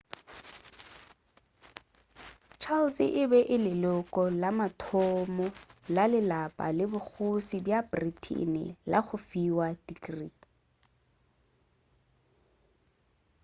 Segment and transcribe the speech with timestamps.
[2.61, 5.45] charles e be e le leloko la mathomo
[5.95, 8.53] la lelapa la bokgoši bja britain
[8.91, 10.35] la go fiwa tikrii